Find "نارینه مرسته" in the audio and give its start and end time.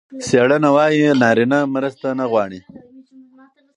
1.21-2.07